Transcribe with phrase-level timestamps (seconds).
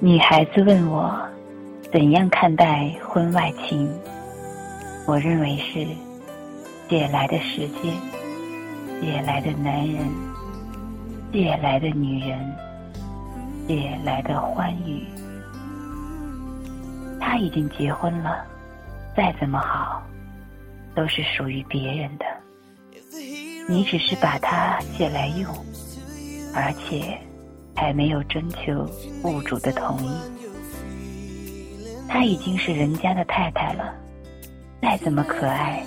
[0.00, 1.16] 女孩子问我
[1.92, 3.88] 怎样看待婚外情，
[5.06, 5.86] 我认为是
[6.88, 7.94] 借来的时间，
[9.00, 10.06] 借来的男人，
[11.32, 12.38] 借来的女人，
[13.66, 15.06] 借来的欢愉。
[17.20, 18.44] 他已经结婚了，
[19.16, 20.02] 再怎么好，
[20.94, 22.26] 都是属于别人的。
[23.66, 25.48] 你只是把它借来用，
[26.54, 27.18] 而且
[27.74, 28.88] 还没有征求
[29.22, 30.10] 物主的同意。
[32.08, 33.94] 她已经是人家的太太了，
[34.80, 35.84] 再怎么可爱，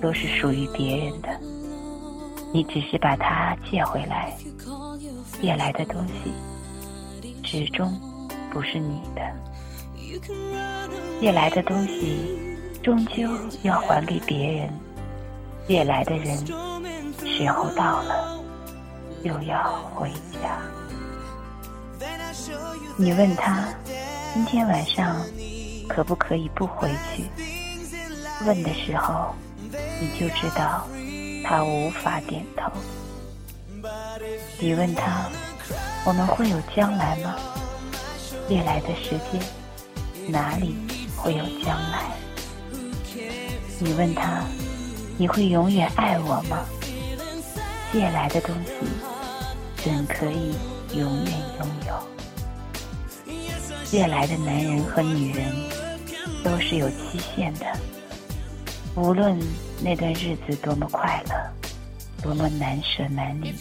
[0.00, 1.28] 都是属于别人的。
[2.52, 4.32] 你只是把它借回来，
[5.40, 6.32] 借来的东西
[7.42, 7.92] 始终
[8.50, 9.22] 不是你的。
[11.20, 13.28] 借来的东西终究
[13.62, 14.70] 要还给别人，
[15.66, 16.36] 借来的人。
[17.26, 18.38] 时候到了，
[19.22, 20.08] 又要回
[20.42, 20.60] 家。
[22.96, 23.68] 你问他
[24.32, 25.24] 今天晚上
[25.88, 27.24] 可不可以不回去？
[28.46, 29.34] 问的时候，
[30.00, 30.86] 你就知道
[31.44, 32.70] 他无法点头。
[34.58, 35.28] 你问他
[36.04, 37.36] 我们会有将来吗？
[38.48, 39.40] 未来的时间
[40.28, 40.76] 哪里
[41.16, 42.12] 会有将来？
[43.78, 44.44] 你问他
[45.16, 46.64] 你会永远爱我吗？
[47.92, 48.72] 借来的东西
[49.76, 50.54] 怎可以
[50.96, 52.13] 永远拥有？
[53.94, 55.54] 借来的男人和女人
[56.42, 57.66] 都是有期限的。
[58.96, 59.38] 无论
[59.80, 61.34] 那段日子多么快乐，
[62.20, 63.54] 多么难舍难离，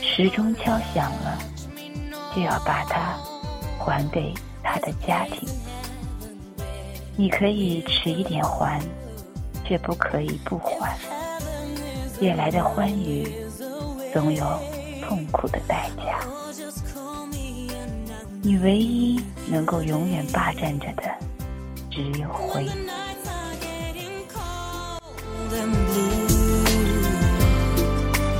[0.00, 1.38] 时钟敲响了，
[2.36, 3.18] 就要把它
[3.76, 4.32] 还给
[4.62, 5.48] 他的家庭。
[7.16, 8.80] 你可以迟一点还，
[9.64, 10.96] 却不可以不还。
[12.20, 13.28] 借来的欢愉，
[14.12, 14.46] 总有
[15.02, 16.24] 痛苦的代价。
[18.46, 21.02] 你唯一能够永远霸占着的，
[21.90, 22.68] 只有回忆。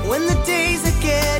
[0.08, 1.35] When the days are getting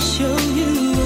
[0.00, 0.97] show you.